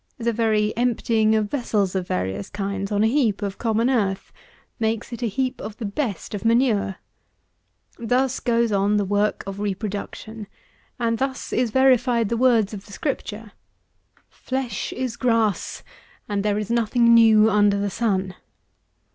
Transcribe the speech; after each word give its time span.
The 0.17 0.33
very 0.33 0.75
emptying 0.75 1.35
of 1.35 1.51
vessels 1.51 1.93
of 1.93 2.07
various 2.07 2.49
kinds, 2.49 2.91
on 2.91 3.03
a 3.03 3.07
heap 3.07 3.43
of 3.43 3.59
common 3.59 3.87
earth, 3.87 4.33
makes 4.79 5.13
it 5.13 5.21
a 5.21 5.27
heap 5.27 5.61
of 5.61 5.77
the 5.77 5.85
best 5.85 6.33
of 6.33 6.43
manure. 6.43 6.95
Thus 7.99 8.39
goes 8.39 8.71
on 8.71 8.97
the 8.97 9.05
work 9.05 9.43
of 9.45 9.59
reproduction; 9.59 10.47
and 10.97 11.19
thus 11.19 11.53
is 11.53 11.69
verified 11.69 12.29
the 12.29 12.35
words 12.35 12.73
of 12.73 12.87
the 12.87 12.91
Scripture, 12.93 13.51
"Flesh 14.27 14.91
is 14.91 15.15
grass, 15.17 15.83
and 16.27 16.41
there 16.41 16.57
is 16.57 16.71
nothing 16.71 17.13
new 17.13 17.51
under 17.51 17.77
the 17.77 17.91
sun." 17.91 18.33